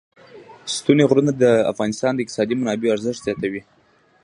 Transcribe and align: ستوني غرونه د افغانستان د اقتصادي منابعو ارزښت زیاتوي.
ستوني 0.75 1.03
غرونه 1.09 1.31
د 1.35 1.43
افغانستان 1.71 2.11
د 2.13 2.19
اقتصادي 2.21 2.55
منابعو 2.57 2.93
ارزښت 2.95 3.19
زیاتوي. 3.25 3.61